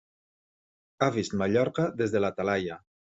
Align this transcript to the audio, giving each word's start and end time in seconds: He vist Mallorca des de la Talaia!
He 1.03 1.09
vist 1.17 1.35
Mallorca 1.41 1.85
des 1.99 2.15
de 2.17 2.23
la 2.25 2.33
Talaia! 2.41 2.79